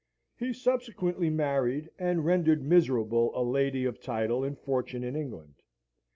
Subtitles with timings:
[0.35, 5.61] He subsequently married, and rendered miserable a lady of title and fortune in England.